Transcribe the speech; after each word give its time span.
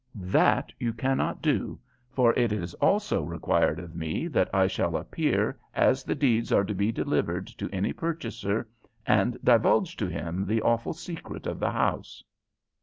"That 0.15 0.73
you 0.79 0.93
cannot 0.93 1.43
do, 1.43 1.79
for 2.09 2.33
it 2.33 2.51
is 2.51 2.73
also 2.73 3.21
required 3.21 3.77
of 3.77 3.95
me 3.95 4.27
that 4.29 4.49
I 4.51 4.65
shall 4.65 4.97
appear 4.97 5.59
as 5.75 6.03
the 6.03 6.15
deeds 6.15 6.51
are 6.51 6.63
to 6.63 6.73
be 6.73 6.91
delivered 6.91 7.45
to 7.59 7.69
any 7.69 7.93
purchaser, 7.93 8.67
and 9.05 9.37
divulge 9.43 9.95
to 9.97 10.07
him 10.07 10.47
the 10.47 10.63
awful 10.63 10.93
secret 10.93 11.45
of 11.45 11.59
the 11.59 11.69
house." 11.69 12.23